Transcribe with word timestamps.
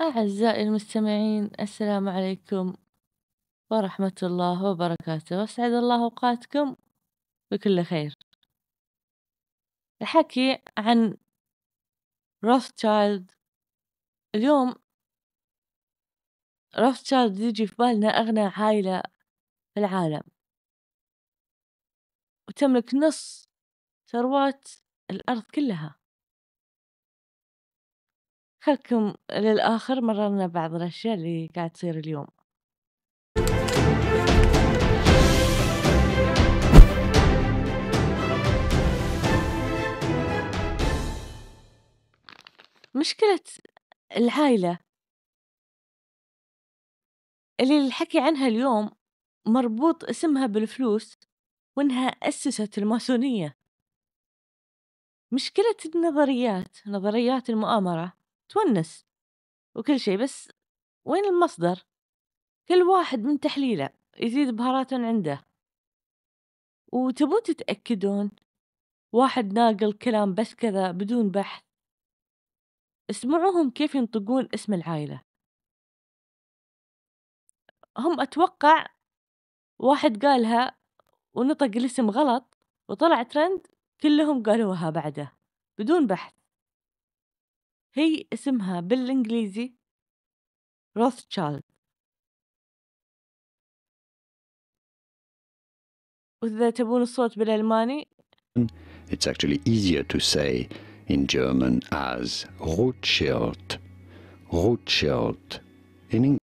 أعزائي 0.00 0.62
المستمعين 0.62 1.50
السلام 1.60 2.08
عليكم 2.08 2.74
ورحمة 3.70 4.14
الله 4.22 4.64
وبركاته. 4.64 5.38
وأسعد 5.40 5.72
الله 5.72 6.04
أوقاتكم 6.04 6.76
بكل 7.50 7.82
خير. 7.82 8.14
الحكي 10.02 10.62
عن 10.78 11.16
روثشايلد 12.44 13.30
اليوم 14.34 14.74
روثشايلد 16.78 17.38
يجي 17.40 17.66
في 17.66 17.74
بالنا 17.78 18.08
أغنى 18.08 18.40
عائلة 18.40 19.02
في 19.74 19.80
العالم. 19.80 20.22
وتملك 22.48 22.94
نص 22.94 23.48
ثروات 24.06 24.68
الأرض 25.10 25.42
كلها. 25.42 25.99
خلكم 28.62 29.14
للآخر 29.30 30.00
مررنا 30.00 30.46
بعض 30.46 30.74
الأشياء 30.74 31.14
اللي 31.14 31.50
قاعد 31.56 31.70
تصير 31.70 31.98
اليوم. 31.98 32.26
مشكلة 42.94 43.40
العائلة. 44.16 44.78
اللي 47.60 47.86
الحكي 47.86 48.20
عنها 48.20 48.48
اليوم 48.48 48.90
مربوط 49.46 50.04
اسمها 50.04 50.46
بالفلوس 50.46 51.18
وإنها 51.76 52.08
أسست 52.08 52.78
الماسونية. 52.78 53.56
مشكلة 55.32 55.76
النظريات 55.94 56.76
نظريات 56.86 57.50
المؤامرة. 57.50 58.19
تونس 58.50 59.06
وكل 59.74 60.00
شيء 60.00 60.22
بس 60.22 60.48
وين 61.04 61.24
المصدر؟ 61.24 61.84
كل 62.68 62.82
واحد 62.82 63.18
من 63.18 63.40
تحليله 63.40 63.90
يزيد 64.16 64.56
بهارات 64.56 64.92
عنده. 64.92 65.44
وتبون 66.92 67.42
تتأكدون 67.42 68.30
واحد 69.12 69.52
ناقل 69.52 69.92
كلام 69.92 70.34
بس 70.34 70.54
كذا 70.54 70.90
بدون 70.90 71.30
بحث. 71.30 71.64
اسمعوهم 73.10 73.70
كيف 73.70 73.94
ينطقون 73.94 74.48
اسم 74.54 74.74
العائلة. 74.74 75.22
هم 77.98 78.20
أتوقع 78.20 78.86
واحد 79.78 80.24
قالها 80.26 80.76
ونطق 81.34 81.76
الاسم 81.76 82.10
غلط 82.10 82.58
وطلع 82.88 83.22
ترند 83.22 83.66
كلهم 84.00 84.42
قالوها 84.42 84.90
بعده 84.90 85.32
بدون 85.78 86.06
بحث. 86.06 86.39
هي 87.94 88.24
اسمها 88.32 88.80
بالإنجليزي 88.80 89.74
روثشالد 90.96 91.62
وإذا 96.42 96.70
تبون 96.70 97.02
الصوت 97.02 97.38
بالألماني 97.38 98.08
It's 99.10 99.26
actually 99.26 99.60
easier 99.64 100.04
to 100.04 100.20
say 100.20 100.68
in 101.08 101.26
German 101.26 101.82
as 101.90 102.46
Rothschild. 102.60 103.78
Rothschild. 104.52 105.60
In 106.10 106.24
English, 106.24 106.40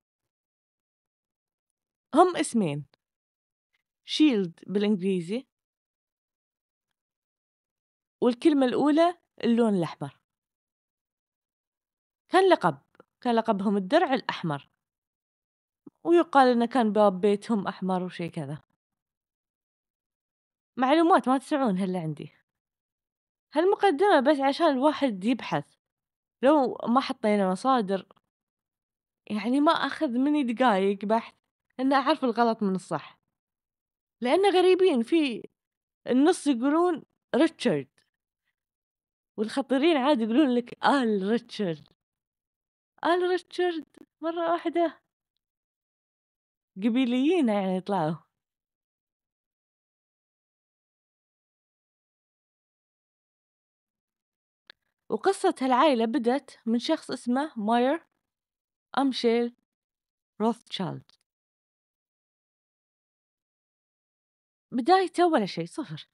هم 2.15 2.35
اسمين 2.37 2.85
شيلد 4.05 4.59
بالإنجليزي 4.67 5.47
والكلمة 8.23 8.65
الأولى 8.65 9.17
اللون 9.43 9.75
الأحمر 9.75 10.20
كان 12.31 12.49
لقب 12.49 12.77
كان 13.21 13.35
لقبهم 13.35 13.77
الدرع 13.77 14.13
الأحمر. 14.13 14.69
ويقال 16.03 16.47
إنه 16.47 16.65
كان 16.65 16.91
باب 16.91 17.21
بيتهم 17.21 17.67
أحمر 17.67 18.03
وشي 18.03 18.29
كذا. 18.29 18.61
معلومات 20.77 21.29
ما 21.29 21.37
تسمعون 21.37 21.77
هلا 21.77 21.99
عندي. 21.99 22.31
هالمقدمة 23.53 24.19
بس 24.19 24.39
عشان 24.39 24.65
الواحد 24.67 25.23
يبحث. 25.23 25.75
لو 26.41 26.77
ما 26.87 26.99
حطينا 27.01 27.51
مصادر 27.51 28.07
يعني 29.29 29.59
ما 29.59 29.71
أخذ 29.71 30.07
مني 30.07 30.43
دقايق 30.43 31.05
بحث 31.05 31.35
إن 31.79 31.93
أعرف 31.93 32.23
الغلط 32.23 32.63
من 32.63 32.75
الصح. 32.75 33.19
لأن 34.21 34.53
غريبين 34.53 35.03
في 35.03 35.49
النص 36.07 36.47
يقولون 36.47 37.03
ريتشارد 37.35 37.87
والخطيرين 39.37 39.97
عاد 39.97 40.21
يقولون 40.21 40.55
لك 40.55 40.85
آل 40.85 41.27
ريتشارد. 41.29 41.90
آل 43.05 43.29
ريتشارد 43.29 43.85
مرة 44.21 44.51
واحدة. 44.51 45.01
قبيليين 46.77 47.49
يعني 47.49 47.77
يطلعوا 47.77 48.15
وقصة 55.09 55.55
هالعائلة 55.61 56.05
بدت 56.05 56.59
من 56.65 56.79
شخص 56.79 57.11
اسمه 57.11 57.51
ماير 57.57 58.05
أمشيل 58.97 59.55
روثشايلد 60.41 61.11
بدايته 64.71 65.27
ولا 65.27 65.45
شيء 65.45 65.65
صفر. 65.65 66.07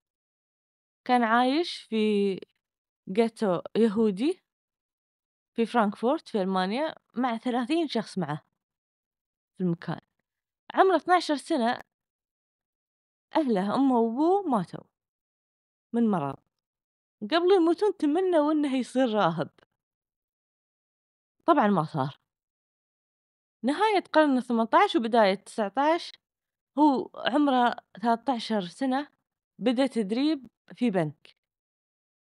كان 1.06 1.24
عايش 1.24 1.78
في 1.90 2.40
جيتو 3.10 3.62
يهودي. 3.78 4.47
في 5.58 5.66
فرانكفورت 5.66 6.28
في 6.28 6.42
ألمانيا 6.42 6.96
مع 7.14 7.38
ثلاثين 7.38 7.88
شخص 7.88 8.18
معه 8.18 8.44
في 9.58 9.64
المكان. 9.64 10.00
عمره 10.74 10.96
12 10.96 11.36
سنة. 11.36 11.82
أهله 13.36 13.76
أمه 13.76 14.00
وأبوه 14.00 14.42
ماتوا 14.42 14.84
من 15.94 16.12
مرض. 16.12 16.36
قبل 17.22 17.52
يموتون 17.56 17.98
تمنوا 17.98 18.52
إنه 18.52 18.76
يصير 18.76 19.10
راهب. 19.14 19.50
طبعا 21.46 21.68
ما 21.68 21.84
صار. 21.84 22.20
نهاية 23.64 24.04
قرن 24.14 24.38
الثمانية 24.38 24.70
عشر 24.74 25.00
وبداية 25.00 25.36
تسعة 25.36 25.74
عشر 25.78 26.20
هو 26.78 27.10
عمره 27.16 27.76
13 28.02 28.62
سنة 28.62 29.08
بدأ 29.60 29.88
تدريب 29.88 30.48
في 30.76 30.90
بنك. 30.92 31.38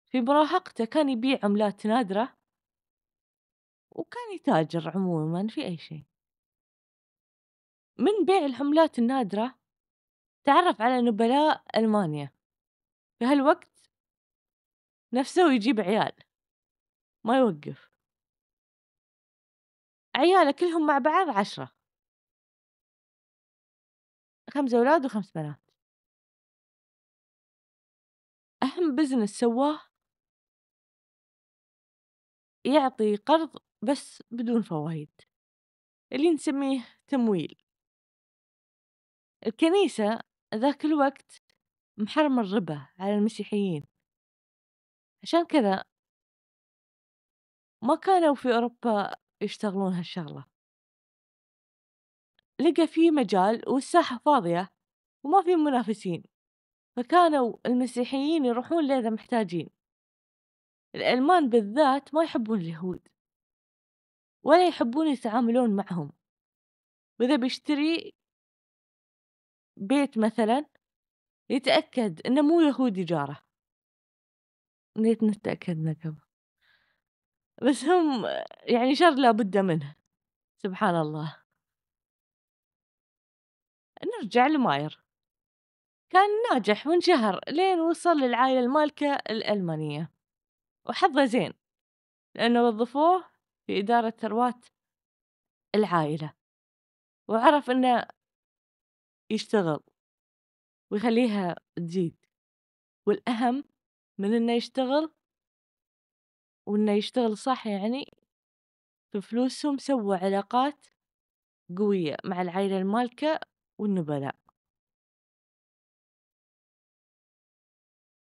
في 0.07 0.21
مراهقته 0.21 0.85
كان 0.85 1.09
يبيع 1.09 1.39
عملات 1.43 1.87
نادرة. 1.87 2.37
وكان 3.97 4.35
يتاجر 4.35 4.91
عموما 4.95 5.49
في 5.49 5.65
أي 5.65 5.79
شيء. 5.79 6.05
من 7.99 8.25
بيع 8.27 8.47
العملات 8.47 8.99
النادرة 8.99 9.59
تعرف 10.45 10.81
على 10.81 11.03
نبلاء 11.03 11.65
ألمانيا. 11.77 12.33
في 13.19 13.25
هالوقت 13.25 13.91
نفسه 15.13 15.53
يجيب 15.53 15.81
عيال 15.81 16.13
ما 17.25 17.39
يوقف. 17.39 17.91
عياله 20.17 20.51
كلهم 20.51 20.87
مع 20.87 20.99
بعض 20.99 21.29
عشرة. 21.29 21.77
خمس 24.51 24.75
أولاد 24.75 25.05
وخمس 25.05 25.33
بنات. 25.33 25.71
أهم 28.63 28.97
business 28.97 29.31
سواه 29.39 29.81
يعطي 32.65 33.17
قرض 33.17 33.57
بس 33.87 34.23
بدون 34.31 34.63
فوايد 34.63 35.11
اللي 36.13 36.31
نسميه 36.31 36.87
تمويل. 37.09 37.63
الكنيسة 39.47 40.21
ذاك 40.55 40.85
الوقت 40.85 41.43
محرم 41.99 42.41
الربا 42.41 42.89
على 42.99 43.15
المسيحيين. 43.15 43.85
عشان 45.23 45.45
كذا 45.45 45.85
ما 47.83 47.97
كانوا 47.97 48.35
في 48.35 48.55
أوروبا 48.55 49.17
يشتغلون 49.41 49.93
هالشغلة. 49.93 50.45
لقى 52.61 52.87
في 52.87 53.11
مجال 53.11 53.69
والساحة 53.69 54.19
فاضية 54.19 54.73
وما 55.25 55.43
في 55.43 55.57
منافسين 55.57 56.23
فكانوا 56.97 57.57
المسيحيين 57.67 58.45
يروحون 58.45 58.87
لإذا 58.89 59.11
محتاجين. 59.11 59.69
الألمان 60.95 61.49
بالذات 61.49 62.15
ما 62.15 62.25
يحبون 62.25 62.61
اليهود. 62.61 63.09
ولا 64.47 64.69
يحبون 64.69 65.07
يتعاملون 65.09 65.77
معهم. 65.77 66.13
وإذا 67.21 67.37
بيشتري 67.37 68.15
بيت 69.77 70.19
مثلا 70.19 70.67
يتأكد 71.51 72.27
إنه 72.27 72.43
مو 72.43 72.61
يهودي 72.61 73.05
جارة. 73.05 73.43
نيت 74.97 75.23
نتأكد 75.23 75.79
نقب 75.79 76.19
بس 77.63 77.85
هم 77.85 78.27
يعني 78.63 78.95
شر 78.95 79.15
لابد 79.15 79.59
منه. 79.59 79.97
سبحان 80.57 80.97
الله. 80.97 81.43
نرجع 84.05 84.47
لماير. 84.47 85.05
كان 86.11 86.29
ناجح 86.53 86.87
وانشهر 86.87 87.41
لين 87.49 87.81
وصل 87.81 88.17
للعائلة 88.17 88.61
المالكة 88.61 89.15
الألمانية. 89.15 90.13
وحظه 90.85 91.25
زين. 91.25 91.53
لأنه 92.35 92.63
وظفوه 92.69 93.36
في 93.67 93.79
إدارة 93.79 94.11
ثروات 94.11 94.65
العائلة، 95.75 96.33
وعرف 97.29 97.71
إنه 97.71 98.09
يشتغل 99.31 99.81
ويخليها 100.91 101.57
تزيد، 101.77 102.17
والأهم 103.07 103.65
من 104.19 104.35
إنه 104.35 104.53
يشتغل 104.53 105.13
وإنه 106.67 106.93
يشتغل 106.93 107.37
صح 107.39 107.67
يعني 107.67 108.05
في 109.13 109.21
فلوسهم 109.21 109.79
سوى 109.79 110.17
علاقات 110.17 110.87
قوية 111.79 112.17
مع 112.25 112.43
العايلة 112.43 112.79
المالكة 112.79 113.41
والنبلاء. 113.79 114.37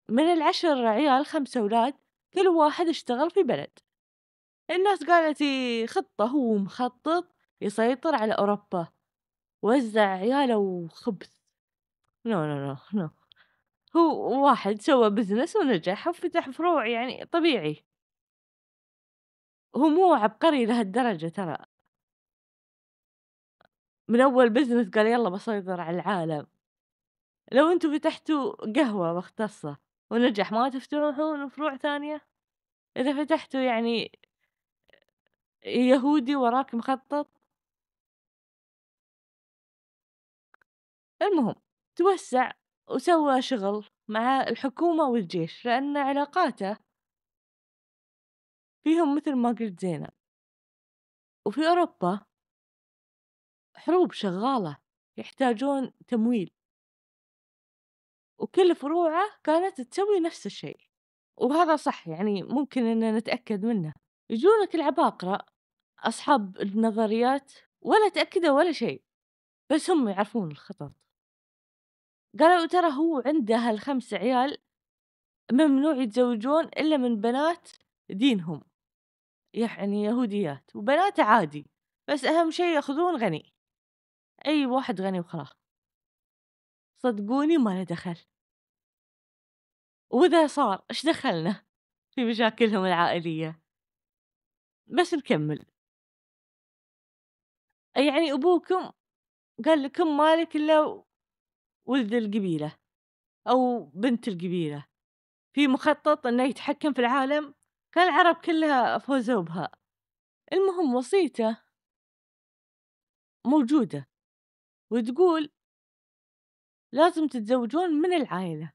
من 0.09 0.23
العشر 0.23 0.87
عيال 0.87 1.25
خمسة 1.25 1.59
أولاد 1.59 1.93
كل 2.33 2.47
واحد 2.47 2.87
اشتغل 2.87 3.31
في 3.31 3.43
بلد، 3.43 3.79
الناس 4.71 5.03
قالت 5.03 5.43
خطة 5.89 6.25
هو 6.25 6.55
مخطط 6.57 7.35
يسيطر 7.61 8.15
على 8.15 8.33
أوروبا، 8.33 8.87
وزع 9.63 10.01
عياله 10.01 10.87
خبث 10.91 11.31
no 12.25 12.45
no 12.45 12.55
no 12.67 12.77
no 12.93 13.09
هو 13.97 14.45
واحد 14.45 14.81
سوى 14.81 15.09
business 15.09 15.55
ونجح 15.55 16.07
وفتح 16.07 16.49
فروع 16.49 16.87
يعني 16.87 17.25
طبيعي. 17.25 17.85
هو 19.75 19.89
مو 19.89 20.13
عبقري 20.13 20.65
لهالدرجة 20.65 21.27
ترى. 21.27 21.57
من 24.07 24.21
أول 24.21 24.49
business 24.49 24.89
قال 24.89 25.07
يلا 25.07 25.29
بسيطر 25.29 25.81
على 25.81 25.95
العالم، 25.95 26.47
لو 27.51 27.71
أنتم 27.71 27.97
فتحتوا 27.99 28.73
قهوة 28.75 29.13
مختصة 29.17 29.77
ونجح 30.11 30.51
ما 30.51 30.69
تفتحون 30.69 31.49
فروع 31.49 31.77
ثانية؟ 31.77 32.27
إذا 32.97 33.25
فتحتوا 33.25 33.59
يعني 33.61 34.19
يهودي 35.65 36.35
وراك 36.35 36.75
مخطط؟ 36.75 37.27
المهم 41.21 41.55
توسع 41.95 42.51
وسوى 42.89 43.41
شغل 43.41 43.85
مع 44.07 44.41
الحكومة 44.41 45.03
والجيش 45.09 45.65
لأن 45.65 45.97
علاقاته 45.97 46.77
فيهم 48.83 49.15
مثل 49.15 49.35
ما 49.35 49.49
قلت 49.51 49.79
زينة، 49.81 50.07
وفي 51.45 51.67
أوروبا 51.67 52.19
حروب 53.75 54.11
شغالة 54.11 54.77
يحتاجون 55.17 55.91
تمويل. 56.07 56.51
وكل 58.39 58.75
فروعه 58.75 59.23
كانت 59.43 59.81
تسوي 59.81 60.19
نفس 60.19 60.45
الشيء، 60.45 60.79
وهذا 61.37 61.75
صح 61.75 62.07
يعني 62.07 62.43
ممكن 62.43 62.85
إن 62.85 63.15
نتأكد 63.15 63.65
منه، 63.65 63.93
يجونك 64.29 64.75
العباقرة 64.75 65.45
أصحاب 65.99 66.61
النظريات 66.61 67.53
ولا 67.81 68.09
تأكدوا 68.09 68.51
ولا 68.51 68.71
شيء، 68.71 69.03
بس 69.71 69.89
هم 69.89 70.09
يعرفون 70.09 70.51
الخطط، 70.51 70.93
قالوا 72.39 72.65
ترى 72.65 72.91
هو 72.91 73.23
عنده 73.25 73.55
هالخمس 73.55 74.13
عيال 74.13 74.57
ممنوع 75.51 75.95
يتزوجون 75.95 76.65
إلا 76.65 76.97
من 76.97 77.21
بنات 77.21 77.69
دينهم، 78.09 78.61
يعني 79.53 80.03
يهوديات، 80.03 80.75
وبناته 80.75 81.23
عادي، 81.23 81.69
بس 82.07 82.25
أهم 82.25 82.51
شي 82.51 82.73
يأخذون 82.75 83.15
غني، 83.15 83.53
أي 84.45 84.65
واحد 84.65 85.01
غني 85.01 85.19
وخلاص، 85.19 85.53
صدقوني 87.03 87.57
ما 87.57 87.69
له 87.69 87.83
دخل. 87.83 88.17
وإذا 90.09 90.47
صار 90.47 90.85
إيش 90.91 91.05
دخلنا 91.05 91.65
في 92.11 92.25
مشاكلهم 92.25 92.85
العائلية؟ 92.85 93.66
بس 94.87 95.13
نكمل. 95.13 95.65
يعني 97.95 98.33
أبوكم 98.33 98.91
قال 99.65 99.83
لكم 99.83 100.17
مالك 100.17 100.55
إلا 100.55 101.03
ولد 101.85 102.13
القبيلة 102.13 102.77
أو 103.47 103.83
بنت 103.83 104.27
القبيلة، 104.27 104.85
في 105.55 105.67
مخطط 105.67 106.27
إنه 106.27 106.43
يتحكم 106.43 106.93
في 106.93 106.99
العالم، 106.99 107.53
كان 107.91 108.07
العرب 108.09 108.35
كلها 108.45 108.97
فوزوا 108.97 109.41
بها، 109.41 109.71
المهم 110.53 110.95
وصيته 110.95 111.61
موجودة 113.45 114.09
وتقول 114.91 115.51
لازم 116.93 117.27
تتزوجون 117.27 117.89
من 117.89 118.13
العائلة 118.13 118.73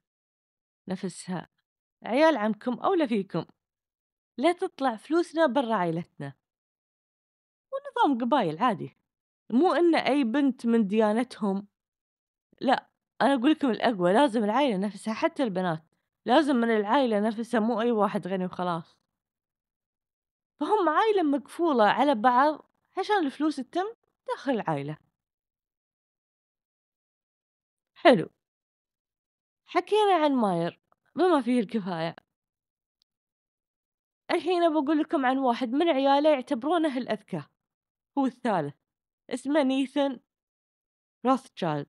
نفسها، 0.89 1.49
عيال 2.05 2.37
عمكم 2.37 2.73
أولى 2.75 3.09
فيكم، 3.09 3.45
لا 4.39 4.53
تطلع 4.53 4.97
فلوسنا 4.97 5.47
برا 5.47 5.75
عائلتنا، 5.75 6.33
ونظام 7.73 8.19
قبايل 8.19 8.59
عادي، 8.59 8.97
مو 9.51 9.73
إن 9.75 9.95
أي 9.95 10.25
بنت 10.25 10.67
من 10.67 10.87
ديانتهم، 10.89 11.67
لأ 12.61 12.91
أنا 13.23 13.35
أقول 13.35 13.51
لكم 13.51 13.71
الأقوى 13.71 14.13
لازم 14.13 14.45
العائلة 14.45 14.77
نفسها 14.77 15.15
حتى 15.15 15.43
البنات 15.43 15.85
لازم 16.27 16.57
من 16.57 16.71
العائلة 16.71 17.21
نفسها 17.21 17.61
مو 17.61 17.81
أي 17.81 17.93
واحد 17.93 18.29
غني 18.29 18.45
وخلاص، 18.47 18.99
فهم 20.61 20.89
عائلة 20.89 21.23
مقفولة 21.23 21.85
على 21.85 22.15
بعض 22.15 22.71
عشان 22.99 23.27
الفلوس 23.27 23.57
تتم 23.57 23.85
داخل 24.29 24.53
العائلة. 24.53 24.97
حلو، 27.95 28.29
حكينا 29.67 30.15
عن 30.15 30.33
ماير 30.35 30.81
بما 31.17 31.41
فيه 31.43 31.61
الكفاية. 31.61 32.17
الحين 34.31 34.63
أبى 34.63 34.75
أقول 34.79 34.99
لكم 34.99 35.27
عن 35.27 35.39
واحد 35.39 35.73
من 35.73 35.89
عياله 35.89 36.31
يعتبرونه 36.31 36.99
الأذكى، 36.99 37.43
هو 38.19 38.27
الثالث، 38.27 38.75
اسمه 39.31 39.63
نيثن 39.63 40.21
روثشايلد. 41.27 41.87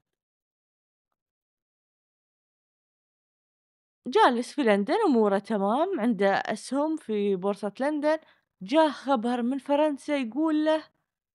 جالس 4.07 4.53
في 4.53 4.63
لندن 4.63 4.95
أموره 5.07 5.39
تمام 5.39 5.99
عنده 5.99 6.27
أسهم 6.27 6.97
في 6.97 7.35
بورصة 7.35 7.73
لندن، 7.79 8.17
جاه 8.61 8.89
خبر 8.91 9.41
من 9.41 9.57
فرنسا 9.57 10.17
يقول 10.17 10.65
له 10.65 10.83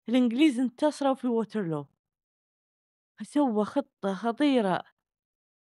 الإنجليز 0.08 0.60
انتصروا 0.60 1.14
في 1.14 1.26
ووترلو، 1.26 1.86
فسوى 3.20 3.64
خطة 3.64 4.14
خطيرة، 4.14 4.84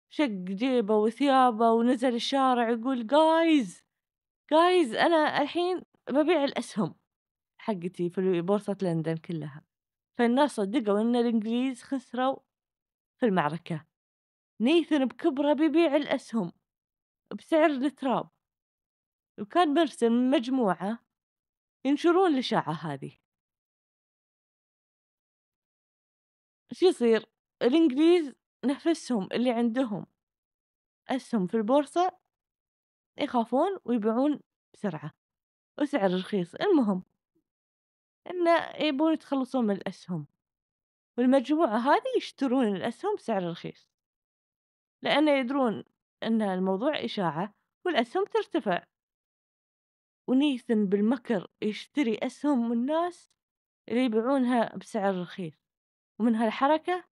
شق 0.10 0.26
جيبه 0.28 0.96
وثيابه 0.96 1.72
ونزل 1.72 2.16
الشارع 2.16 2.70
يقول 2.70 3.08
guys 3.08 3.84
جايز 4.52 4.94
أنا 4.94 5.42
الحين 5.42 5.82
ببيع 6.10 6.44
الأسهم 6.44 6.96
حقتي 7.62 8.10
في 8.10 8.42
بورصة 8.42 8.78
لندن 8.82 9.18
كلها، 9.18 9.66
فالناس 10.18 10.52
صدقوا 10.52 11.02
إن 11.02 11.16
الإنجليز 11.16 11.84
خسروا 11.84 12.40
في 13.20 13.26
المعركة، 13.26 13.86
نيثن 14.62 15.06
بكبره 15.06 15.54
بيبيع 15.54 15.96
الأسهم 15.96 16.52
بسعر 17.38 17.70
التراب، 17.70 18.30
وكان 19.40 19.74
مرسل 19.74 20.12
مجموعة 20.30 21.00
ينشرون 21.86 22.34
الإشاعة 22.34 22.74
هذه. 22.74 23.18
إيش 26.72 26.84
يصير؟ 26.84 27.26
الإنجليز 27.62 28.34
نفسهم 28.66 29.28
اللي 29.32 29.52
عندهم 29.52 30.06
أسهم 31.10 31.48
في 31.48 31.58
البورصة 31.58 32.19
يخافون 33.22 33.80
ويبيعون 33.86 34.40
بسرعة 34.74 35.14
وسعر 35.80 36.14
رخيص، 36.14 36.56
المهم 36.56 37.04
إنه 38.30 38.70
يبون 38.80 39.14
يتخلصون 39.14 39.66
من 39.66 39.76
الأسهم، 39.76 40.28
والمجموعة 41.18 41.78
هذي 41.78 42.18
يشترون 42.18 42.76
الأسهم 42.76 43.16
بسعر 43.16 43.50
رخيص، 43.50 43.90
لأن 45.02 45.28
يدرون 45.28 45.84
إن 46.24 46.42
الموضوع 46.42 47.06
إشاعة 47.06 47.54
والأسهم 47.86 48.26
ترتفع، 48.26 48.84
ونيثن 50.28 50.86
بالمكر 50.86 51.48
يشتري 51.62 52.18
أسهم 52.18 52.70
من 52.70 52.78
الناس 52.78 53.30
اللي 53.90 54.06
يبيعونها 54.06 54.76
بسعر 54.76 55.22
رخيص، 55.22 55.70
ومن 56.20 56.36
هالحركة 56.36 57.04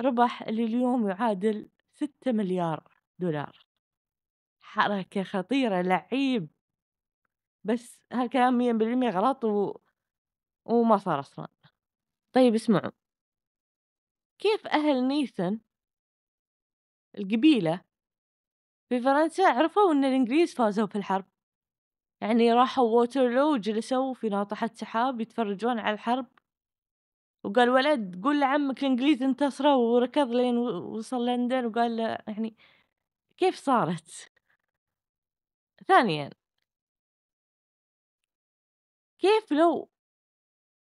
ربح 0.00 0.42
اللي 0.42 0.64
اليوم 0.64 1.08
يعادل 1.08 1.70
ستة 1.92 2.32
مليار 2.32 2.88
دولار، 3.18 3.63
حركة 4.74 5.22
خطيرة 5.22 5.82
لعيب، 5.82 6.48
بس 7.64 8.00
هالكلام 8.12 8.58
مية 8.58 8.72
بالمية 8.72 9.10
غلط 9.10 9.44
و 9.44 9.76
وما 10.66 10.96
صار 10.98 11.20
أصلًا. 11.20 11.48
طيب 12.34 12.54
اسمعوا، 12.54 12.92
كيف 14.38 14.66
أهل 14.66 15.08
نيثن 15.08 15.58
القبيلة 17.18 17.80
في 18.88 19.00
فرنسا 19.00 19.42
عرفوا 19.42 19.92
إن 19.92 20.04
الإنجليز 20.04 20.54
فازوا 20.54 20.86
في 20.86 20.96
الحرب؟ 20.96 21.24
يعني 22.22 22.52
راحوا 22.52 22.84
ووترلو 22.84 23.52
وجلسوا 23.54 24.14
في 24.14 24.28
ناطحة 24.28 24.70
سحاب 24.74 25.20
يتفرجون 25.20 25.78
على 25.78 25.94
الحرب، 25.94 26.26
وقال 27.44 27.70
ولد 27.70 28.20
قول 28.24 28.40
لعمك 28.40 28.78
الإنجليز 28.84 29.22
انتصروا 29.22 29.74
وركض 29.94 30.30
لين 30.30 30.56
وصل 30.58 31.26
لندن 31.26 31.66
وقال 31.66 31.96
له 31.96 32.18
يعني 32.28 32.56
كيف 33.38 33.56
صارت؟ 33.56 34.32
ثانيًا 35.88 36.30
كيف 39.18 39.52
لو 39.52 39.88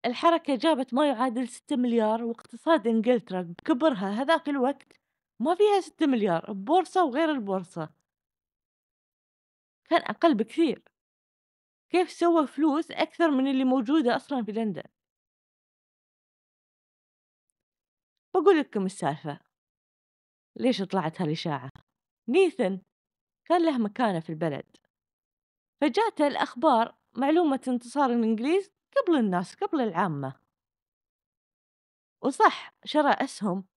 الحركة 0.07 0.57
جابت 0.57 0.95
ما 0.95 1.09
يعادل 1.09 1.49
6.000.000 1.49 2.23
واقتصاد 2.23 2.87
إنجلترا 2.87 3.43
بكبرها 3.43 4.11
هذاك 4.11 4.49
الوقت 4.49 4.93
ما 5.41 5.55
فيها 5.55 5.81
6.000.000 5.81 6.51
ببورصة 6.51 7.05
وغير 7.05 7.31
البورصة. 7.31 7.91
كان 9.91 10.01
أقل 10.03 10.35
بكثير. 10.35 10.83
كيف 11.91 12.11
سوى 12.11 12.47
فلوس 12.47 12.91
أكثر 12.91 13.31
من 13.31 13.51
اللي 13.51 13.65
موجودة 13.65 14.17
أصلًا 14.17 14.45
في 14.45 14.53
لندن؟ 14.53 14.83
باقول 18.35 18.59
لكم 18.59 18.87
السالفة. 18.87 19.41
ليش 20.57 20.83
طلعت 20.83 21.21
هالإشاعة؟ 21.23 21.71
نيثن 22.29 22.81
كان 23.49 23.65
له 23.65 23.79
مكانة 23.79 24.21
في 24.21 24.31
البلد. 24.31 24.77
فجاته 25.81 26.27
الأخبار 26.27 26.99
معلومة 27.17 27.61
انتصار 27.69 28.11
الإنجليز 28.11 28.71
قبل 28.97 29.19
الناس 29.19 29.55
قبل 29.55 29.81
العامة. 29.81 30.41
وصح 32.23 32.75
شرى 32.85 33.11
أسهم 33.11 33.69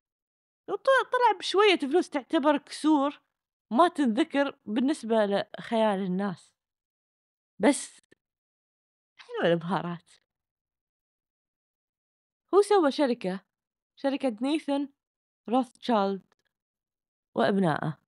وط 0.70 0.86
طلع 0.86 1.38
بشوية 1.40 1.80
فلوس 1.80 2.10
تعتبر 2.10 2.58
كسور 2.58 3.22
ما 3.72 3.88
تنذكر 3.88 4.60
بالنسبة 4.66 5.16
لخيال 5.26 6.00
الناس. 6.00 6.54
بس 7.60 8.02
حلوة 9.18 9.54
البهارات. 9.54 10.12
هو 12.54 12.62
سوى 12.62 12.92
شركة، 12.92 13.46
شركة 13.96 14.38
نيثن 14.42 14.90
روثشيلد 15.50 16.34
وأبنائه. 17.36 18.01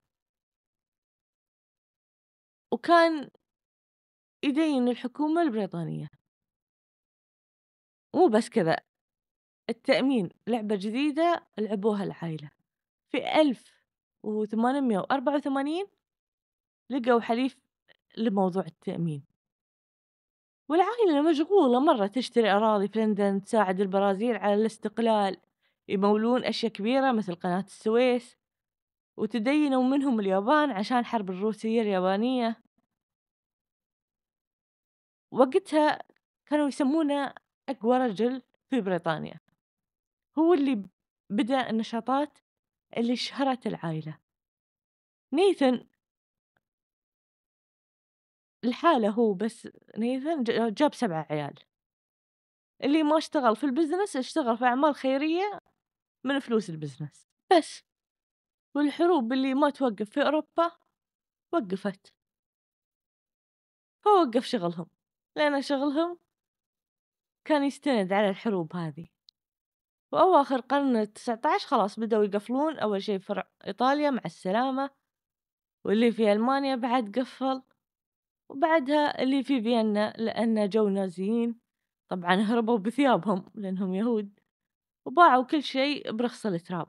وكان 2.74 3.30
يدين 4.44 4.88
الحكومة 4.88 5.42
البريطانية. 5.42 6.08
مو 8.16 8.28
بس 8.28 8.50
كذا، 8.50 8.78
التأمين 9.70 10.30
لعبة 10.48 10.76
جديدة 10.76 11.48
لعبوها 11.58 12.04
العايلة. 12.04 12.52
في 13.12 13.42
1884 13.42 15.86
لقوا 16.90 17.22
حليف 17.22 17.58
لموضوع 18.18 18.66
التأمين. 18.66 19.26
والعائلة 20.70 21.22
مشغولة 21.30 21.80
مرة 21.80 22.08
تشتري 22.08 22.52
أراضي 22.52 22.88
في 22.88 23.00
لندن، 23.00 23.44
تساعد 23.44 23.82
البرازيل 23.82 24.36
على 24.36 24.54
الاستقلال، 24.54 25.38
يمولون 25.88 26.46
أشيا 26.46 26.70
كبيرة 26.70 27.12
مثل 27.12 27.36
قناة 27.36 27.64
السويس، 27.64 28.38
وتدينوا 29.18 29.84
منهم 29.84 30.20
اليابان 30.20 30.72
عشان 30.72 30.98
الحرب 30.98 31.30
الروسية 31.30 31.82
اليابانية. 31.82 32.64
وقتها 35.32 36.00
كانوا 36.46 36.68
يسمونه 36.68 37.34
أقوى 37.70 37.98
رجل 37.98 38.42
في 38.70 38.82
بريطانيا. 38.82 39.40
هو 40.40 40.54
اللي 40.54 40.90
بدأ 41.30 41.70
النشاطات 41.70 42.38
اللي 42.98 43.16
شهرت 43.16 43.68
العايلة. 43.68 44.20
نيثن 45.34 45.88
لحاله 48.64 49.10
هو 49.10 49.34
بس 49.34 49.68
نيثن 49.98 50.44
جاب 50.74 50.94
7 50.94 51.28
عيال. 51.30 51.60
اللي 52.84 53.04
ما 53.04 53.18
اشتغل 53.18 53.56
في 53.56 53.64
ال 53.64 53.69
business 53.69 54.16
اشتغل 54.16 54.58
في 54.58 54.66
أعمال 54.66 54.96
خيرية 54.96 55.60
من 56.24 56.40
فلوس 56.40 56.70
ال 56.70 56.76
business 56.76 57.28
بس. 57.58 57.93
والحروب 58.76 59.34
اللي 59.34 59.54
ما 59.54 59.70
توقف 59.70 60.10
في 60.10 60.22
أوروبا 60.22 60.72
وقفت. 61.54 62.14
فوقف 64.02 64.46
شغلهم، 64.46 64.90
لأن 65.36 65.62
شغلهم 65.62 66.20
كان 67.46 67.64
يستند 67.64 68.14
على 68.14 68.30
الحروب 68.30 68.76
هذي. 68.76 69.12
وأواخر 70.12 70.56
القرن 70.56 70.96
التسعة 70.98 71.42
عشر 71.46 71.68
خلاص 71.68 72.00
بدأوا 72.00 72.24
يقفلون 72.24 72.80
أول 72.80 73.04
شي 73.04 73.20
فرع 73.20 73.48
إيطاليا 73.68 74.10
مع 74.10 74.22
السلامة، 74.26 74.90
واللي 75.86 76.12
في 76.12 76.32
ألمانيا 76.34 76.76
بعد 76.76 77.20
قفّل، 77.20 77.62
وبعدها 78.50 79.24
اللي 79.24 79.44
في 79.44 79.62
فيينا 79.62 80.14
لأن 80.18 80.70
جو 80.70 80.90
نازيين 80.90 81.60
طبعًا 82.10 82.36
هربوا 82.36 82.78
بثيابهم 82.78 83.46
لأنهم 83.56 83.96
يهود، 83.96 84.40
وباعوا 85.06 85.44
كل 85.44 85.64
شي 85.64 86.04
برخص 86.12 86.46
التراب. 86.46 86.88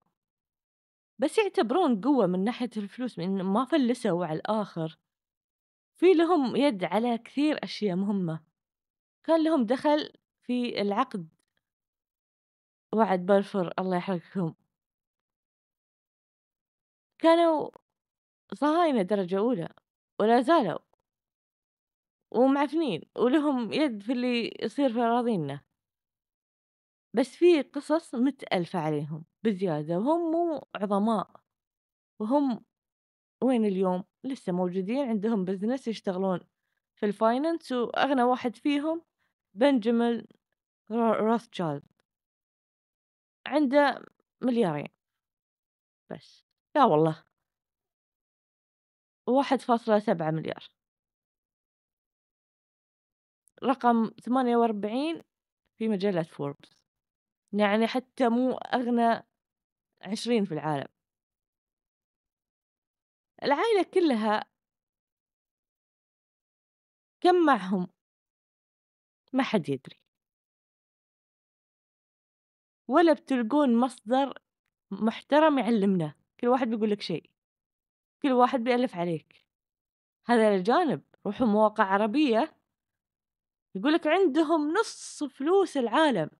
بس 1.18 1.38
يعتبرون 1.38 2.00
قوة 2.00 2.26
من 2.26 2.44
ناحية 2.44 2.70
الفلوس 2.76 3.18
لأن 3.18 3.42
ما 3.42 3.64
فلسوا 3.64 4.26
على 4.26 4.38
الآخر. 4.38 4.98
في 5.96 6.06
لهم 6.14 6.56
يد 6.56 6.84
على 6.84 7.18
كثير 7.18 7.64
أشيا 7.64 7.94
مهمة. 7.94 8.44
كان 9.24 9.44
لهم 9.44 9.66
دخل 9.66 10.12
في 10.42 10.82
العقد 10.82 11.28
وعد 12.94 13.26
بلفور 13.26 13.72
الله 13.78 13.96
يحرقهم. 13.96 14.54
كانوا 17.18 17.70
صهاينة 18.54 19.02
درجة 19.02 19.38
أولى 19.38 19.68
ولا 20.20 20.40
زالوا. 20.40 20.78
ومعفنين 22.30 23.02
ولهم 23.16 23.72
يد 23.72 24.02
في 24.02 24.12
اللي 24.12 24.56
يصير 24.62 24.92
في 24.92 24.98
أراضينا. 25.00 25.60
بس 27.14 27.36
في 27.36 27.62
قصص 27.62 28.14
متألفة 28.14 28.78
عليهم 28.78 29.24
بزيادة 29.44 29.98
وهم 29.98 30.32
مو 30.32 30.66
عظماء. 30.74 31.30
وهم 32.20 32.64
وين 33.44 33.64
اليوم؟ 33.64 34.04
لسه 34.24 34.52
موجودين 34.52 35.08
عندهم 35.08 35.46
business 35.46 35.88
يشتغلون 35.88 36.40
في 36.96 37.12
الfinance 37.12 37.72
وأغنى 37.72 38.22
واحد 38.22 38.56
فيهم 38.56 39.02
بنجامين 39.54 40.26
رو 40.90 41.12
روثشيلد. 41.12 41.82
عنده 43.46 44.04
مليارين. 44.42 44.88
بس. 46.10 46.44
لا 46.76 46.84
والله. 46.84 47.24
1.7 49.26 50.68
رقم 53.64 54.10
48 54.10 55.22
في 55.78 55.88
مجلة 55.88 56.22
فوربس. 56.22 56.84
يعني 57.52 57.86
حتى 57.86 58.28
مو 58.28 58.52
أغنى 58.52 59.26
20 60.02 60.44
في 60.44 60.52
العالم. 60.54 60.88
العايلة 63.42 63.82
كلها 63.94 64.44
كم 67.20 67.46
معهم؟ 67.46 67.88
ما 69.32 69.42
حد 69.42 69.68
يدري. 69.68 70.00
ولا 72.88 73.12
بتلقون 73.12 73.80
مصدر 73.80 74.38
محترم 74.90 75.58
يعلمنا، 75.58 76.14
كل 76.40 76.48
واحد 76.48 76.68
بيقول 76.68 76.90
لك 76.90 77.00
شيء. 77.00 77.30
كل 78.22 78.32
واحد 78.32 78.60
بيألف 78.60 78.96
عليك. 78.96 79.46
هذا 80.26 80.48
إلى 80.48 80.62
جانب، 80.62 81.02
روحوا 81.26 81.46
مواقع 81.46 81.84
عربية 81.84 82.56
يقول 83.74 83.92
لك 83.92 84.06
عندهم 84.06 84.74
نص 84.74 85.24
فلوس 85.24 85.76
العالم. 85.76 86.30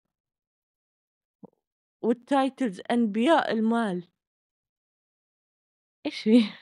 والtitles 2.04 2.80
أنبياء 2.90 3.52
المال. 3.52 4.08
إيش 6.06 6.22
فيه؟ 6.22 6.60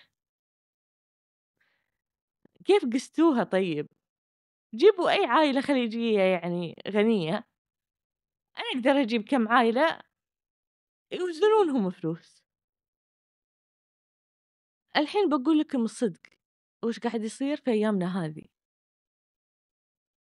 كيف 2.64 2.84
قستوها 2.92 3.44
طيب؟ 3.44 3.88
جيبوا 4.74 5.10
أي 5.10 5.24
عايلة 5.24 5.60
خليجية 5.60 6.20
يعني 6.20 6.74
غنية. 6.88 7.44
أنا 8.58 8.66
أقدر 8.74 9.02
أجيب 9.02 9.22
كم 9.28 9.48
عايلة 9.48 10.00
يوزنونهم 11.12 11.90
فلوس. 11.90 12.42
الحين 14.96 15.28
باقول 15.28 15.58
لكم 15.58 15.84
الصدق، 15.84 16.20
وش 16.84 16.98
قاعد 16.98 17.22
يصير 17.22 17.56
في 17.56 17.70
أيامنا 17.70 18.24
هذي. 18.24 18.50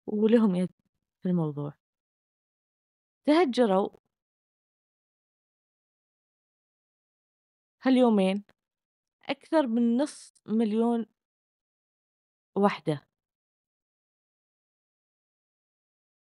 ولهم 0.07 0.55
يد 0.55 0.71
في 1.23 1.29
الموضوع. 1.29 1.75
تهجروا 3.27 4.08
هاليومين 7.83 8.45
أكثر 9.29 9.67
من 9.67 9.97
نص 9.97 10.35
مليون 10.47 11.07
وحدة. 12.57 13.09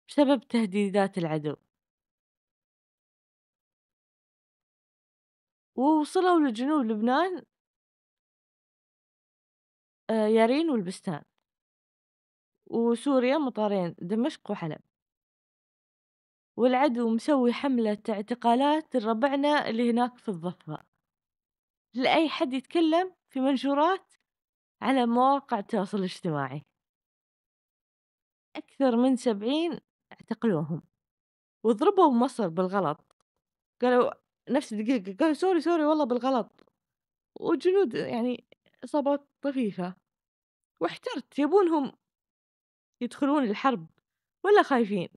بسبب 0.08 0.40
تهديدات 0.48 1.18
العدو. 1.18 1.56
ووصلوا 5.76 6.40
لجنوب 6.48 6.86
لبنان 6.86 7.44
آآ 10.10 10.28
يارين 10.28 10.70
والبستان. 10.70 11.24
وسوريا 12.66 13.38
مطارين 13.38 13.94
دمشق 13.98 14.50
وحلب. 14.50 14.80
والعدو 16.56 17.08
مسوي 17.08 17.52
حملة 17.52 17.98
اعتقالات 18.08 18.96
لربعنا 18.96 19.68
اللي 19.68 19.90
هناك 19.90 20.18
في 20.18 20.28
الضفة. 20.28 20.93
لأي 21.94 22.28
حد 22.28 22.52
يتكلم 22.52 23.14
في 23.30 23.40
منشورات 23.40 24.14
على 24.82 25.06
مواقع 25.06 25.58
التواصل 25.58 25.98
الاجتماعي. 25.98 26.62
أكثر 28.56 28.96
من 28.96 29.16
70 29.16 29.80
اعتقلوهم. 30.12 30.82
وضربوا 31.64 32.12
مصر 32.14 32.48
بالغلط، 32.48 33.16
قالوا 33.82 34.10
نفس 34.50 34.72
الدقيقة 34.72 35.16
قالوا 35.20 35.34
sorry 35.34 35.60
sorry 35.60 35.84
والله 35.84 36.04
بالغلط، 36.04 36.52
والجنود 37.40 37.94
يعني 37.94 38.44
إصابات 38.84 39.28
طفيفة، 39.42 39.94
واحترت 40.80 41.38
يبونهم 41.38 41.92
يدخلون 43.00 43.44
الحرب 43.44 43.86
والّا 44.44 44.62
خايفين؟ 44.62 45.08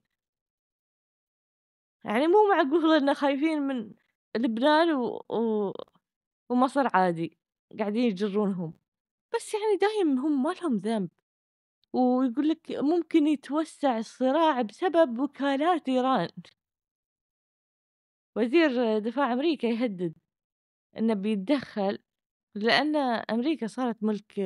يعني 2.05 2.27
مو 2.27 2.49
معقول 2.49 2.93
إن 2.93 3.13
خايفين 3.13 3.61
من 3.61 3.93
لبنان 4.37 4.93
و 4.93 5.23
و 5.29 5.71
ومصر 6.49 6.87
عادي 6.93 7.37
قاعدين 7.79 8.03
يجرونهم، 8.03 8.73
بس 9.35 9.53
يعني 9.53 9.77
دايم 9.81 10.19
هم 10.19 10.43
ما 10.43 10.49
لهم 10.53 10.77
ذنب، 10.77 11.09
ويقول 11.93 12.49
لك 12.49 12.71
ممكن 12.71 13.27
يتوسع 13.27 13.97
الصراع 13.99 14.61
بسبب 14.61 15.19
وكالات 15.19 15.89
إيران. 15.89 16.29
وزير 18.35 18.97
دفاع 18.99 19.33
أمريكا 19.33 19.67
يهدد 19.67 20.13
إنه 20.97 21.13
بيتدخل 21.13 21.99
لأن 22.55 22.95
أمريكا 23.31 23.67
صارت 23.67 24.03
ملك 24.03 24.39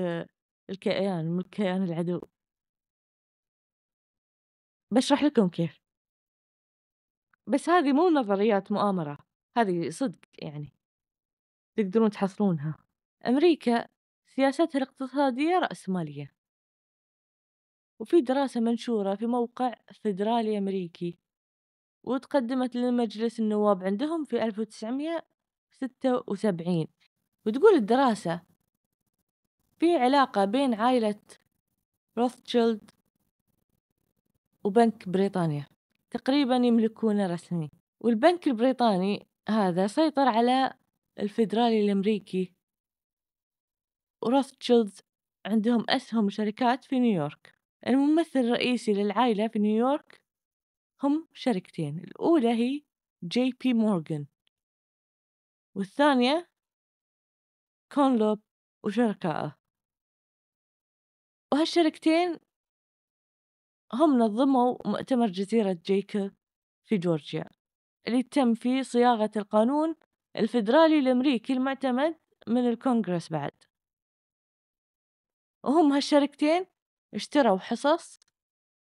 الكيان 0.70 1.26
ملك 1.32 1.50
كيان 1.50 1.84
العدو. 1.84 2.22
باشرح 4.92 5.24
لكم 5.24 5.50
كيف. 5.50 5.82
بس 7.48 7.70
هذه 7.70 7.94
مو 7.94 8.10
نظريات 8.10 8.72
مؤامرة، 8.72 9.18
هذه 9.58 9.90
صدق 9.90 10.20
يعني. 10.40 10.81
تقدرون 11.76 12.10
تحصلونها. 12.10 12.78
أمريكا 13.28 13.88
سياستها 14.28 14.78
الاقتصادية 14.78 15.60
رأسمالية. 15.60 16.34
وفي 18.00 18.22
دراسة 18.22 18.60
منشورة 18.60 19.16
في 19.16 19.26
موقع 19.26 19.74
فيدرالي 19.92 20.58
أمريكي، 20.58 21.18
واتقدمت 22.04 22.76
لمجلس 22.76 23.40
النواب 23.40 23.84
عندهم 23.84 24.24
في 24.24 24.44
ألف 24.44 24.60
وتسعمية 24.60 25.26
ستة 25.72 26.24
وسبعين، 26.28 26.88
وتقول 27.46 27.74
الدراسة 27.74 28.42
في 29.80 29.96
علاقة 29.96 30.46
بين 30.46 30.74
عائلة 30.74 31.20
روثشيلد 32.18 32.92
وبنك 34.64 35.10
بريطانيا 35.10 35.66
تقريبا 36.10 36.56
يملكونه 36.56 37.28
رسمي، 37.28 37.70
والبنك 38.00 38.48
البريطاني 38.48 39.28
هذا 39.50 39.88
سيطر 39.88 40.28
على 40.28 40.74
الفيدرالي 41.20 41.86
الأمريكي، 41.86 42.54
وروثشيلد 44.24 45.00
عندهم 45.46 45.86
أسهم 45.90 46.26
وشركات 46.26 46.86
في 46.86 47.00
نيويورك، 47.00 47.56
الممثل 47.88 48.40
الرئيسي 48.40 48.94
للعائلة 48.94 49.48
في 49.48 49.60
نيويورك 49.60 50.22
هم 51.04 51.28
شركتين، 51.34 51.98
الأولى 52.00 52.50
هي 52.50 52.82
جي 53.24 53.52
بي 53.62 53.74
مورغان، 53.74 54.26
والثانية 55.76 56.50
كونلوب 57.94 58.40
وشركائه، 58.86 59.58
وهالشركتين 61.54 62.40
هم 63.94 64.20
نظموا 64.20 64.78
مؤتمر 64.86 65.28
جزيرة 65.28 65.80
جيكوب 65.86 66.32
في 66.86 66.98
جورجيا، 66.98 67.46
اللي 68.08 68.24
تم 68.24 68.54
فيه 68.54 68.82
صياغة 68.82 69.32
القانون 69.36 69.96
الفيدرالي 70.36 71.00
الأمريكي 71.00 71.54
المعتمد 71.54 72.20
من 72.48 72.70
الكونغرس 72.70 73.30
بعد، 73.30 73.64
وهم 75.64 75.94
هالشركتين 75.94 76.66
اشتروا 77.14 77.58
حصص 77.58 78.20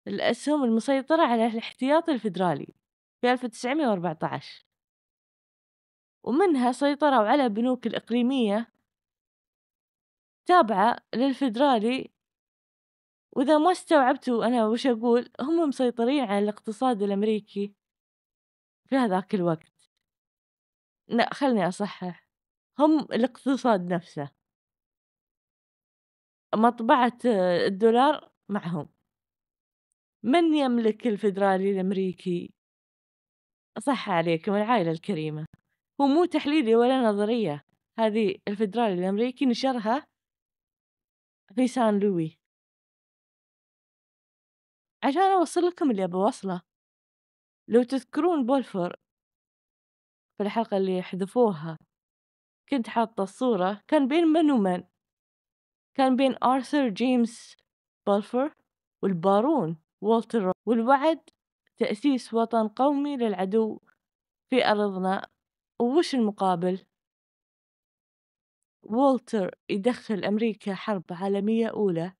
الأسهم 0.06 0.64
المسيطرة 0.64 1.22
على 1.22 1.46
الاحتياطي 1.46 2.12
الفيدرالي 2.12 2.74
في 3.20 3.32
ألف 3.32 3.44
وتسعمية 3.44 3.88
وأربعة 3.88 4.18
عشر، 4.22 4.66
ومنها 6.24 6.72
سيطروا 6.72 7.28
على 7.28 7.48
بنوك 7.48 7.86
الإقليمية 7.86 8.72
تابعة 10.46 10.96
للفيدرالي، 11.14 12.10
وإذا 13.32 13.58
ما 13.58 13.72
استوعبتوا 13.72 14.46
أنا 14.46 14.66
وش 14.66 14.86
أقول 14.86 15.32
هم 15.40 15.68
مسيطرين 15.68 16.24
على 16.24 16.38
الاقتصاد 16.38 17.02
الأمريكي 17.02 17.74
في 18.88 18.96
هذاك 18.96 19.34
الوقت. 19.34 19.79
لأ 21.10 21.34
خلني 21.34 21.68
أصحح، 21.68 22.26
هم 22.78 23.00
الاقتصاد 23.00 23.92
نفسه. 23.92 24.30
مطبعة 26.54 27.18
الدولار 27.66 28.32
معهم. 28.48 28.88
من 30.24 30.54
يملك 30.54 31.06
الفيدرالي 31.06 31.70
الأمريكي؟ 31.70 32.54
أصح 33.78 34.10
عليكم 34.10 34.54
العائلة 34.54 34.90
الكريمة، 34.90 35.46
هو 36.00 36.06
مو 36.06 36.24
تحليلي 36.24 36.76
ولا 36.76 37.00
نظرية، 37.02 37.64
هذه 37.98 38.34
الفيدرالي 38.48 38.94
الأمريكي 38.94 39.46
نشرها 39.46 40.06
في 41.54 41.68
سان 41.68 41.98
لوي. 41.98 42.38
عشان 45.04 45.22
أوصل 45.22 45.60
لكم 45.60 45.90
اللي 45.90 46.04
أبي 46.04 46.14
أوصله، 46.14 46.62
لو 47.68 47.82
تذكرون 47.82 48.46
بولفور 48.46 48.96
في 50.40 50.46
الحلقة 50.46 50.76
اللي 50.76 51.02
حذفوها 51.02 51.78
كنت 52.70 52.88
حاطة 52.88 53.22
الصورة 53.22 53.82
كان 53.88 54.08
بين 54.08 54.24
من 54.24 54.50
ومن؟ 54.50 54.84
كان 55.96 56.16
بين 56.16 56.34
آرثر 56.44 56.88
جيمس 56.88 57.56
بولفور 58.06 58.54
والبارون 59.02 59.82
والتر 60.02 60.52
والوعد 60.66 61.20
تأسيس 61.76 62.34
وطن 62.34 62.68
قومي 62.68 63.16
للعدو 63.16 63.80
في 64.50 64.66
أرضنا 64.66 65.28
ووش 65.80 66.14
المقابل؟ 66.14 66.86
والتر 68.82 69.54
يدخل 69.70 70.24
أمريكا 70.24 70.74
حرب 70.74 71.04
عالمية 71.10 71.66
أولى 71.66 72.12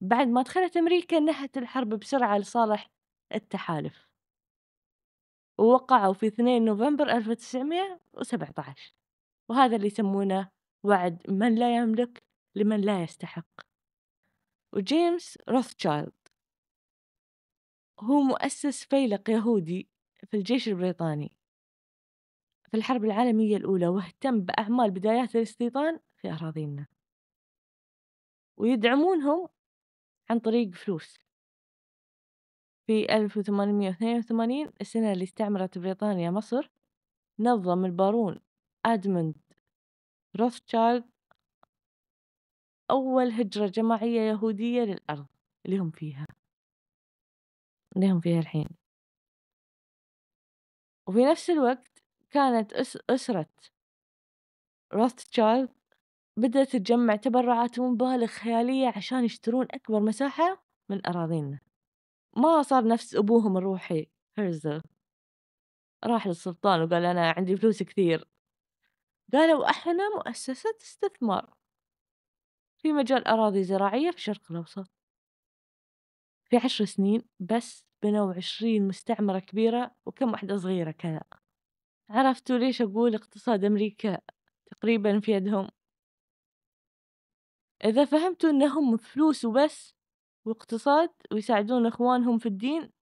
بعد 0.00 0.26
ما 0.26 0.42
دخلت 0.42 0.76
أمريكا 0.76 1.20
نهت 1.20 1.56
الحرب 1.56 1.88
بسرعة 1.88 2.38
لصالح 2.38 2.90
التحالف 3.34 4.11
ووقعوا 5.58 6.14
في 6.14 6.26
2 6.26 6.64
نوفمبر 6.64 7.08
1917 7.10 8.94
وهذا 9.48 9.76
اللي 9.76 9.86
يسمونه 9.86 10.50
وعد 10.82 11.22
من 11.28 11.54
لا 11.54 11.76
يملك 11.76 12.22
لمن 12.54 12.80
لا 12.80 13.02
يستحق. 13.02 13.60
وجيمس 14.72 15.38
روثشايلد 15.48 16.12
هو 18.00 18.20
مؤسس 18.20 18.84
فيلق 18.84 19.30
يهودي 19.30 19.88
في 20.26 20.36
الجيش 20.36 20.68
البريطاني. 20.68 21.36
في 22.70 22.76
الحرب 22.76 23.04
العالمية 23.04 23.56
الأولى 23.56 23.88
واهتم 23.88 24.40
بأعمال 24.40 24.90
بدايات 24.90 25.36
الاستيطان 25.36 26.00
في 26.16 26.30
أراضينا. 26.32 26.86
ويدعمونهم 28.56 29.48
عن 30.30 30.38
طريق 30.38 30.74
فلوس. 30.74 31.18
في 32.86 33.16
1882 33.16 34.72
السنة 34.80 35.12
اللي 35.12 35.24
استعمرت 35.24 35.78
بريطانيا 35.78 36.30
مصر 36.30 36.70
نظم 37.38 37.84
البارون 37.84 38.40
أدموند 38.86 39.34
روثشايلد 40.36 41.04
أول 42.90 43.30
هجرة 43.32 43.66
جماعية 43.66 44.20
يهودية 44.20 44.82
للأرض 44.82 45.26
اللي 45.66 45.78
هم 45.78 45.90
فيها. 45.90 46.26
اللي 47.96 48.10
هم 48.10 48.20
فيها 48.20 48.40
الحين. 48.40 48.68
وفي 51.06 51.24
نفس 51.24 51.50
الوقت 51.50 52.02
كانت 52.30 52.72
أس 52.72 52.98
أسرة 53.10 53.48
روثشايلد 54.94 55.68
بدأت 56.36 56.76
تجمع 56.76 57.16
تبرعات 57.16 57.78
ومبالغ 57.78 58.26
خيالية 58.26 58.92
عشان 58.96 59.24
يشترون 59.24 59.66
أكبر 59.70 60.00
مساحة 60.00 60.64
من 60.88 61.06
أراضينا. 61.06 61.71
ما 62.36 62.62
صار 62.62 62.86
نفس 62.86 63.14
أبوهم 63.14 63.56
الروحي 63.56 64.06
هرزل 64.38 64.82
راح 66.04 66.26
للسلطان 66.26 66.82
وقال 66.82 67.04
أنا 67.04 67.30
عندي 67.30 67.56
فلوس 67.56 67.82
كثير. 67.82 68.28
قالوا 69.32 69.70
إحنا 69.70 70.16
مؤسسة 70.16 70.76
استثمار. 70.82 71.54
في 72.78 72.92
مجال 72.92 73.26
أراضي 73.26 73.64
زراعية 73.64 74.10
في 74.10 74.16
الشرق 74.16 74.50
الأوسط. 74.50 74.90
في 76.44 76.56
عشر 76.56 76.84
سنين 76.84 77.22
بس 77.40 77.86
بنوا 78.02 78.34
عشرين 78.34 78.88
مستعمرة 78.88 79.38
كبيرة 79.38 79.94
وكم 80.06 80.30
واحدة 80.30 80.56
صغيرة 80.56 80.90
كذا 80.90 81.22
عرفتوا 82.10 82.58
ليش 82.58 82.82
أقول 82.82 83.14
اقتصاد 83.14 83.64
أمريكا 83.64 84.18
تقريبا 84.66 85.20
في 85.20 85.32
يدهم؟ 85.32 85.68
إذا 87.84 88.04
فهمتوا 88.04 88.50
إنهم 88.50 88.96
فلوس 88.96 89.44
وبس 89.44 89.94
واقتصاد 90.44 91.10
ويساعدون 91.32 91.86
إخوانهم 91.86 92.38
في 92.38 92.46
الدين 92.46 92.92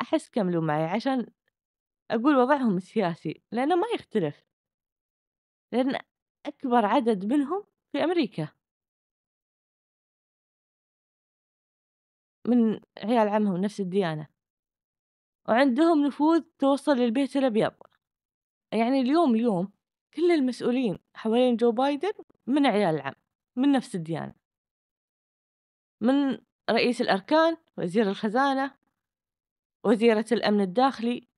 أحس 0.00 0.30
كملوا 0.30 0.62
معي 0.62 0.84
عشان 0.84 1.26
أقول 2.10 2.36
وضعهم 2.36 2.76
السياسي 2.76 3.42
لأنه 3.52 3.76
ما 3.76 3.86
يختلف. 3.94 4.44
لأن 5.72 6.00
أكبر 6.46 6.86
عدد 6.86 7.26
منهم 7.26 7.64
في 7.92 8.04
أمريكا. 8.04 8.48
من 12.46 12.80
عيال 12.98 13.28
عمهم 13.28 13.56
نفس 13.56 13.80
الديانة. 13.80 14.28
وعندهم 15.48 16.06
نفوذ 16.06 16.40
توصل 16.58 16.92
للبيت 16.92 17.36
الأبيض. 17.36 17.74
يعني 18.72 19.00
اليوم 19.00 19.34
اليوم 19.34 19.72
كل 20.14 20.30
المسؤولين 20.30 20.98
حوالين 21.14 21.56
جو 21.56 21.72
بايدن 21.72 22.12
من 22.46 22.66
عيال 22.66 22.94
العم 22.94 23.14
من 23.56 23.72
نفس 23.72 23.94
الديانة. 23.94 24.45
من 26.00 26.38
رئيس 26.70 27.00
الأركان 27.00 27.56
وزير 27.78 28.08
الخزانة 28.08 28.78
وزيرة 29.84 30.26
الأمن 30.32 30.60
الداخلي 30.60 31.28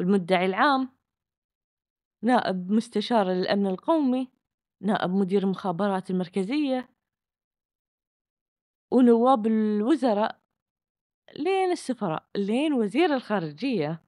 والمدعي 0.00 0.46
العام 0.46 0.98
نائب 2.22 2.70
مستشار 2.70 3.26
للأمن 3.32 3.66
القومي 3.66 4.28
نائب 4.80 5.10
مدير 5.10 5.42
المخابرات 5.42 6.10
المركزية 6.10 6.88
ونواب 8.92 9.46
الوزراء. 9.46 10.40
لين 11.36 11.70
السفراء 11.70 12.28
لين 12.36 12.72
وزير 12.72 13.14
الخارجية. 13.14 14.04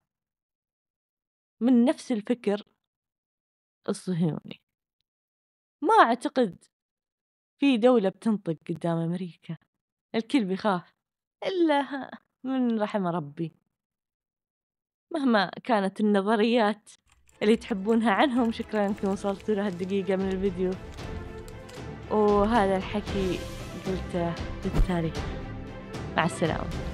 من 1.61 1.85
نفس 1.85 2.13
الفكر 2.13 2.63
الصهيوني. 3.89 4.63
ما 5.83 5.95
أعتقد 5.95 6.65
في 7.61 7.77
دولة 7.77 8.09
بتنطق 8.09 8.57
قدام 8.69 8.97
أمريكا. 8.97 9.70
الكل 10.15 10.45
بيخاف 10.45 10.95
إلا 11.47 12.11
من 12.45 12.81
رحم 12.81 13.07
ربي. 13.07 13.53
مهما 15.13 15.51
كانت 15.65 16.01
النظريات 16.01 16.91
اللي 17.43 17.57
تحبونها 17.57 18.13
عنهم 18.13 18.53
شكرا 18.53 18.87
أنكم 18.87 19.09
وصلتوا 19.09 19.55
لهالدقيقة 19.55 20.17
من 20.17 20.29
الفيديو. 20.29 20.71
وهذا 22.11 22.77
الحكي 22.77 23.39
قلته 23.87 24.35
للتاريخ 24.65 25.15
مع 26.17 26.25
السلامة. 26.25 26.90